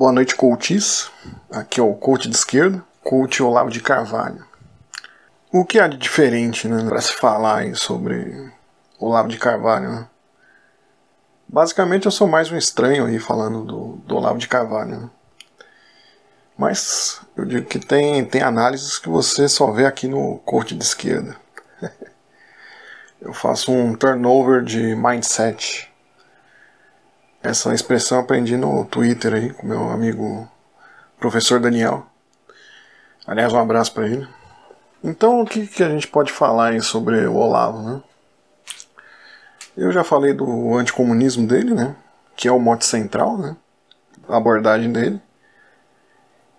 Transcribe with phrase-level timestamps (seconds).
[0.00, 1.10] Boa noite, coaches.
[1.50, 4.42] Aqui é o coach de esquerda, coach Olavo de Carvalho.
[5.52, 8.50] O que há de diferente né, para se falar sobre
[8.98, 9.90] Olavo de Carvalho?
[9.90, 10.08] Né?
[11.46, 15.00] Basicamente, eu sou mais um estranho aí falando do, do Olavo de Carvalho.
[15.00, 15.10] Né?
[16.56, 20.82] Mas eu digo que tem, tem análises que você só vê aqui no coach de
[20.82, 21.36] esquerda.
[23.20, 25.89] eu faço um turnover de mindset
[27.42, 30.48] essa expressão aprendi no Twitter aí com meu amigo
[31.18, 32.06] professor Daniel.
[33.26, 34.28] Aliás, um abraço para ele.
[35.02, 38.02] Então, o que, que a gente pode falar aí sobre o Olavo, né?
[39.76, 41.96] Eu já falei do anticomunismo dele, né?
[42.36, 43.56] Que é o mote central, né?
[44.28, 45.20] A abordagem dele.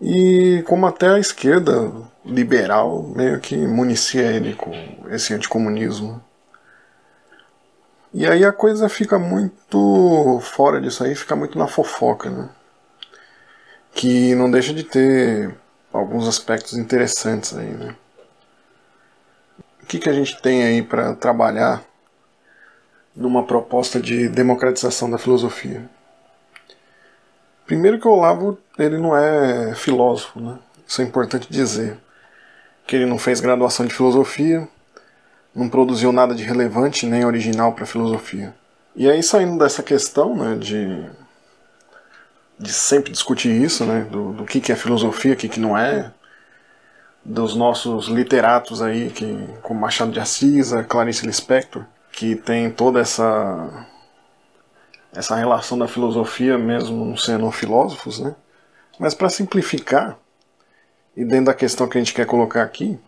[0.00, 1.92] E como até a esquerda
[2.24, 4.72] liberal meio que municia ele com
[5.10, 6.22] esse anticomunismo.
[8.12, 12.48] E aí a coisa fica muito fora disso aí, fica muito na fofoca, né?
[13.92, 15.54] Que não deixa de ter
[15.92, 17.94] alguns aspectos interessantes aí, né?
[19.82, 21.84] O que, que a gente tem aí para trabalhar
[23.14, 25.88] numa proposta de democratização da filosofia?
[27.64, 30.58] Primeiro que o Olavo ele não é filósofo, né?
[30.86, 31.96] Isso é importante dizer.
[32.84, 34.68] Que ele não fez graduação de filosofia,
[35.54, 38.54] não produziu nada de relevante nem original para a filosofia.
[38.94, 41.04] E aí saindo dessa questão né, de,
[42.58, 45.76] de sempre discutir isso, né, do, do que, que é filosofia, o que, que não
[45.76, 46.12] é,
[47.24, 53.86] dos nossos literatos aí, que, como Machado de Assis, Clarice Lispector, que tem toda essa
[55.12, 58.34] essa relação da filosofia mesmo não sendo filósofos, né?
[58.98, 60.16] Mas para simplificar,
[61.16, 62.98] e dentro da questão que a gente quer colocar aqui,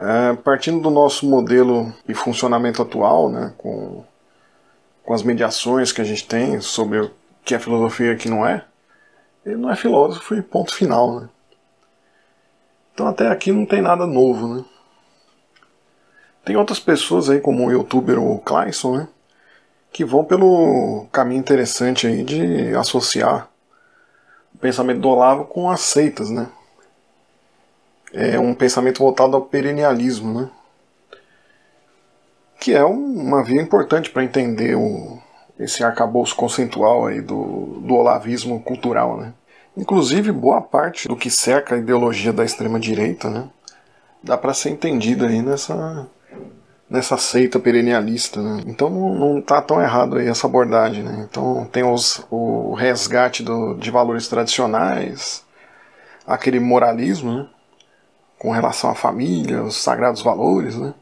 [0.00, 4.04] é, partindo do nosso modelo e funcionamento atual, né, com,
[5.02, 7.10] com as mediações que a gente tem sobre o
[7.44, 8.64] que é filosofia e o que não é,
[9.44, 11.20] ele não é filósofo e ponto final.
[11.20, 11.28] Né?
[12.94, 14.54] Então até aqui não tem nada novo.
[14.54, 14.64] Né?
[16.44, 19.08] Tem outras pessoas aí, como o youtuber o Clayson, né,
[19.90, 23.48] que vão pelo caminho interessante aí de associar
[24.54, 26.48] o pensamento do Olavo com as seitas, né?
[28.12, 30.50] É um pensamento voltado ao perennialismo, né?
[32.60, 35.18] que é uma via importante para entender o,
[35.58, 39.16] esse arcabouço conceitual aí do, do olavismo cultural.
[39.16, 39.32] Né?
[39.76, 43.48] Inclusive, boa parte do que cerca a ideologia da extrema-direita né?
[44.22, 46.08] dá para ser entendida aí nessa,
[46.90, 48.42] nessa seita perennialista.
[48.42, 48.64] Né?
[48.66, 51.04] Então não está tão errado aí essa abordagem.
[51.04, 51.26] Né?
[51.28, 55.44] Então tem os, o resgate do, de valores tradicionais,
[56.26, 57.48] aquele moralismo, né?
[58.38, 60.94] Com relação à família, os sagrados valores, né?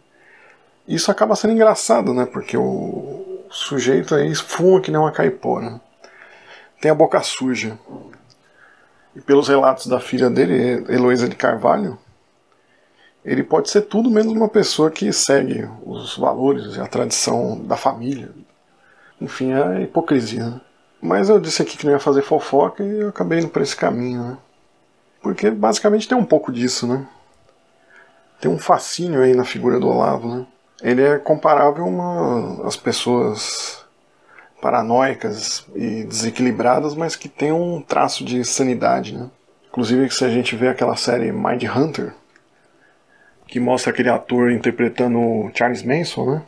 [0.89, 2.25] Isso acaba sendo engraçado, né?
[2.25, 5.71] Porque o sujeito aí fuma que nem uma caipora.
[5.71, 5.81] Né?
[6.81, 7.79] Tem a boca suja.
[9.15, 11.99] E pelos relatos da filha dele, Heloísa de Carvalho,
[13.25, 17.77] ele pode ser tudo menos uma pessoa que segue os valores e a tradição da
[17.77, 18.31] família.
[19.21, 20.45] Enfim, é hipocrisia.
[20.45, 20.61] Né?
[21.01, 23.75] Mas eu disse aqui que não ia fazer fofoca e eu acabei indo por esse
[23.75, 24.39] caminho, né?
[25.21, 27.07] Porque basicamente tem um pouco disso, né?
[28.41, 30.47] Tem um fascínio aí na figura do Olavo, né?
[30.83, 33.85] Ele é comparável a uma, às pessoas
[34.61, 39.31] paranoicas e desequilibradas, mas que tem um traço de sanidade, né?
[39.69, 42.15] Inclusive, se a gente vê aquela série Mind Hunter,
[43.47, 46.43] que mostra aquele ator interpretando o Charles Manson, né?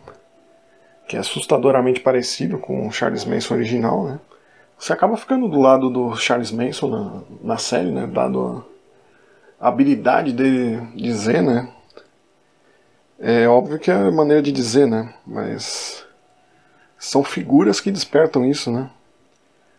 [1.07, 4.21] Que é assustadoramente parecido com o Charles Manson original, né?
[4.79, 8.07] Você acaba ficando do lado do Charles Manson na, na série, né?
[8.07, 8.65] Dado
[9.61, 11.69] a habilidade dele dizer, né?
[13.21, 15.13] É óbvio que é maneira de dizer, né?
[15.27, 16.07] Mas
[16.99, 18.91] são figuras que despertam isso, né?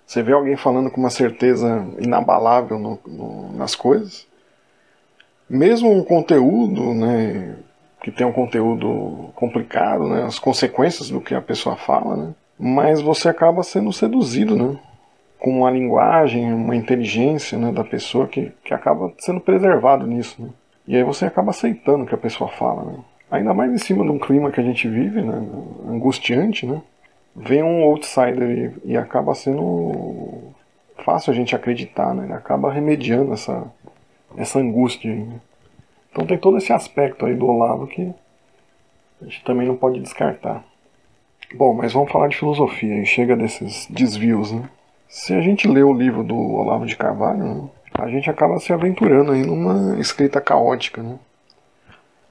[0.10, 4.28] Você vê alguém falando com uma certeza inabalável no, no, nas coisas,
[5.48, 7.56] mesmo um conteúdo, né,
[8.02, 13.00] que tem um conteúdo complicado, né, as consequências do que a pessoa fala, né, mas
[13.02, 14.80] você acaba sendo seduzido, né,
[15.38, 20.50] com uma linguagem, uma inteligência, né, da pessoa que, que acaba sendo preservado nisso, né,
[20.88, 22.98] e aí você acaba aceitando o que a pessoa fala, né.
[23.32, 25.48] Ainda mais em cima de um clima que a gente vive, né,
[25.88, 26.82] angustiante, né?
[27.36, 30.52] Vem um outsider e, e acaba sendo
[31.06, 32.26] fácil a gente acreditar, né?
[32.26, 33.72] Ele acaba remediando essa,
[34.36, 35.12] essa angústia.
[35.12, 35.40] Aí, né?
[36.12, 38.14] Então tem todo esse aspecto aí do Olavo que
[39.22, 40.64] a gente também não pode descartar.
[41.54, 44.70] Bom, mas vamos falar de filosofia e chega desses desvios, né?
[45.08, 48.72] Se a gente lê o livro do Olavo de Carvalho, né, a gente acaba se
[48.72, 51.18] aventurando aí numa escrita caótica, né?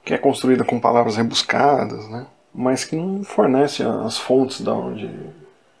[0.09, 2.25] Que é construída com palavras rebuscadas, né?
[2.51, 5.07] mas que não fornece as fontes da onde,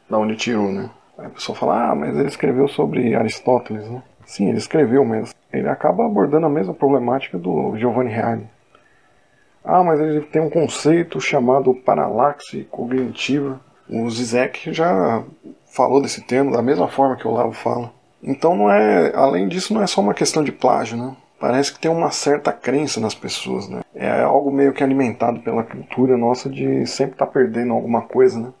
[0.07, 0.71] da onde tirou.
[0.71, 0.87] Né?
[1.17, 4.03] Aí a pessoa fala, ah, mas ele escreveu sobre Aristóteles, né?
[4.27, 5.33] Sim, ele escreveu mesmo.
[5.51, 8.47] Ele acaba abordando a mesma problemática do Giovanni Reale.
[9.65, 13.59] Ah, mas ele tem um conceito chamado paralaxe cognitiva.
[13.89, 15.23] O Zizek já
[15.65, 17.91] falou desse termo da mesma forma que o Olavo fala.
[18.21, 21.15] Então não é, além disso, não é só uma questão de plágio, né?
[21.39, 23.81] Parece que tem uma certa crença nas pessoas, né?
[23.95, 28.39] É algo meio que alimentado pela cultura nossa de sempre estar tá perdendo alguma coisa,
[28.39, 28.53] né?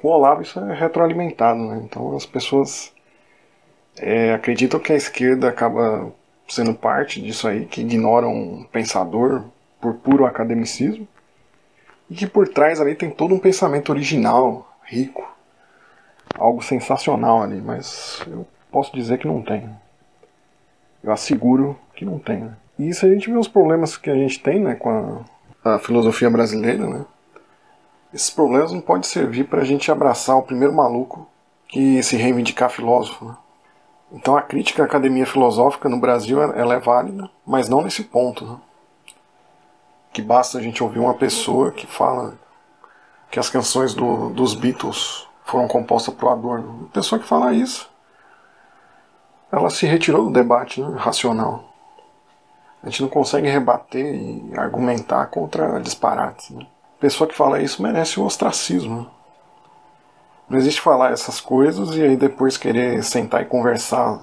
[0.00, 1.82] Com o Olavo isso é retroalimentado, né?
[1.84, 2.92] Então as pessoas
[3.96, 6.12] é, acreditam que a esquerda acaba
[6.48, 9.44] sendo parte disso aí, que ignoram um pensador
[9.80, 11.08] por puro academicismo,
[12.08, 15.26] e que por trás ali tem todo um pensamento original, rico,
[16.38, 19.68] algo sensacional ali, mas eu posso dizer que não tem.
[21.02, 22.40] Eu asseguro que não tem.
[22.40, 22.56] Né?
[22.78, 25.24] E isso a gente vê os problemas que a gente tem né, com
[25.64, 26.86] a, a filosofia brasileira.
[26.86, 27.04] Né?
[28.12, 31.26] Esses problemas não podem servir para a gente abraçar o primeiro maluco
[31.68, 33.24] que se reivindicar filósofo.
[33.24, 33.36] Né?
[34.12, 38.44] Então a crítica à academia filosófica no Brasil ela é válida, mas não nesse ponto.
[38.44, 38.56] Né?
[40.12, 42.34] Que basta a gente ouvir uma pessoa que fala
[43.30, 46.88] que as canções do, dos Beatles foram compostas por Adorno.
[46.90, 47.90] A pessoa que fala isso,
[49.52, 51.64] ela se retirou do debate né, racional.
[52.82, 56.50] A gente não consegue rebater e argumentar contra disparates.
[56.50, 56.66] Né?
[56.98, 59.08] Pessoa que fala isso merece o ostracismo.
[60.48, 64.20] Não existe falar essas coisas e aí depois querer sentar e conversar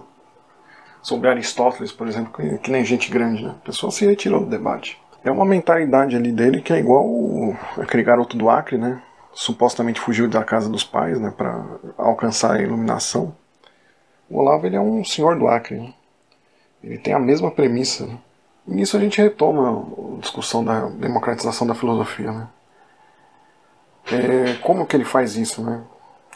[1.01, 3.55] sobre Aristóteles, por exemplo, que, que nem gente grande, né?
[3.61, 4.99] A pessoa se retirou do debate.
[5.23, 9.01] É uma mentalidade ali dele que é igual o, aquele garoto do Acre, né?
[9.31, 11.33] Supostamente fugiu da casa dos pais, né?
[11.35, 11.65] Para
[11.97, 13.33] alcançar a iluminação.
[14.29, 15.79] O Olavo ele é um senhor do Acre.
[15.79, 15.93] Né?
[16.83, 18.05] Ele tem a mesma premissa.
[18.05, 18.17] Né?
[18.67, 19.85] E nisso a gente retoma
[20.17, 22.47] a discussão da democratização da filosofia, né?
[24.11, 25.83] É, como que ele faz isso, né?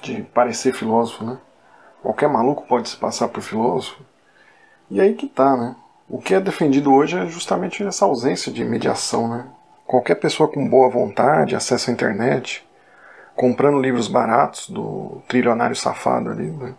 [0.03, 1.37] de parecer filósofo, né?
[2.01, 4.03] Qualquer maluco pode se passar por filósofo.
[4.91, 5.75] E aí que tá, né?
[6.09, 9.47] O que é defendido hoje é justamente essa ausência de mediação, né?
[9.87, 12.67] Qualquer pessoa com boa vontade, acesso à internet,
[13.35, 16.75] comprando livros baratos do trilionário safado ali, né?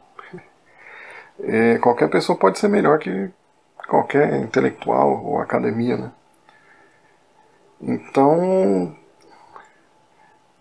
[1.40, 3.30] É, qualquer pessoa pode ser melhor que
[3.88, 6.12] qualquer intelectual ou academia, né?
[7.80, 8.96] Então,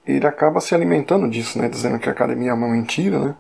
[0.05, 1.69] ele acaba se alimentando disso, né?
[1.69, 3.35] Dizendo que a academia é uma mentira, né?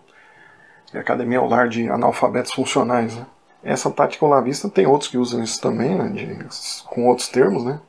[0.93, 3.25] E a academia é o lar de analfabetos funcionais, né?
[3.63, 6.09] Essa tática olavista tem outros que usam isso também, né?
[6.09, 7.79] De, com outros termos, né?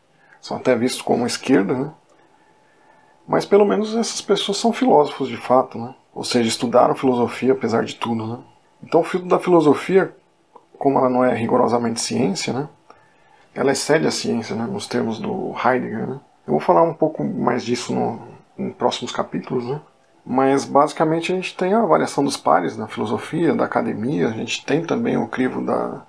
[0.41, 1.93] São até vistos como esquerda, né?
[3.27, 5.95] Mas pelo menos essas pessoas são filósofos de fato, né?
[6.15, 8.39] Ou seja, estudaram filosofia apesar de tudo, né?
[8.85, 10.15] Então o filtro da filosofia,
[10.79, 12.69] como ela não é rigorosamente ciência, né?
[13.55, 14.67] Ela excede a ciência, né?
[14.67, 16.21] Nos termos do Heidegger, né?
[16.47, 18.21] Eu vou falar um pouco mais disso no,
[18.59, 19.81] em próximos capítulos, né?
[20.25, 24.65] Mas basicamente a gente tem a avaliação dos pares na filosofia, da academia, a gente
[24.65, 26.03] tem também o crivo da,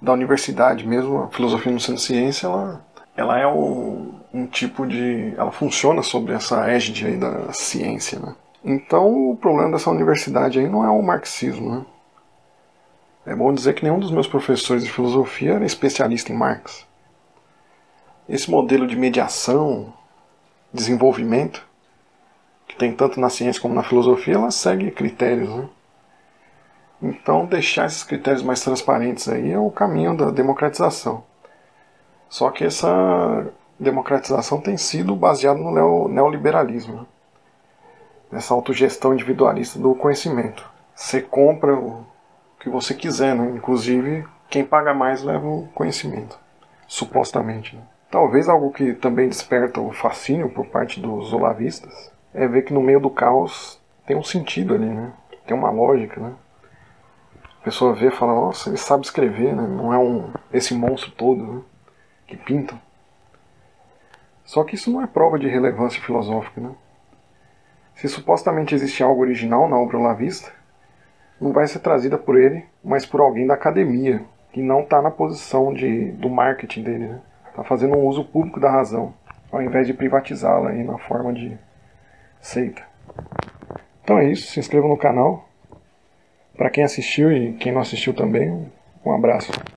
[0.00, 2.84] da universidade mesmo, a filosofia no sendo ciência, ela,
[3.16, 5.34] ela é o, um tipo de.
[5.36, 8.34] ela funciona sobre essa égide aí da ciência, né?
[8.64, 11.86] Então o problema dessa universidade aí não é o marxismo, né?
[13.28, 16.86] É bom dizer que nenhum dos meus professores de filosofia era especialista em Marx.
[18.26, 19.92] Esse modelo de mediação,
[20.72, 21.62] desenvolvimento,
[22.66, 25.50] que tem tanto na ciência como na filosofia, ela segue critérios.
[25.50, 25.68] Né?
[27.02, 31.22] Então, deixar esses critérios mais transparentes aí é o caminho da democratização.
[32.30, 33.46] Só que essa
[33.78, 37.06] democratização tem sido baseada no neoliberalismo, né?
[38.32, 40.66] nessa autogestão individualista do conhecimento.
[40.94, 42.06] Você compra o
[42.60, 43.50] que você quiser, né?
[43.54, 46.38] inclusive quem paga mais leva o conhecimento,
[46.86, 47.76] supostamente.
[47.76, 47.82] Né?
[48.10, 52.80] Talvez algo que também desperta o fascínio por parte dos olavistas é ver que no
[52.80, 55.12] meio do caos tem um sentido ali, né?
[55.46, 56.32] Tem uma lógica, né?
[57.60, 59.66] A pessoa vê e fala, nossa, ele sabe escrever, né?
[59.66, 61.60] Não é um esse monstro todo, né?
[62.26, 62.80] Que pintam.
[64.44, 66.70] Só que isso não é prova de relevância filosófica, né?
[67.94, 70.50] Se supostamente existe algo original na obra olavista,
[71.40, 75.10] não vai ser trazida por ele, mas por alguém da academia, que não está na
[75.10, 77.20] posição de, do marketing dele, né?
[77.48, 79.14] Está fazendo um uso público da razão,
[79.50, 81.58] ao invés de privatizá-la aí na forma de
[82.40, 82.82] seita.
[84.02, 85.48] Então é isso, se inscreva no canal.
[86.56, 88.70] Para quem assistiu e quem não assistiu também,
[89.04, 89.52] um abraço.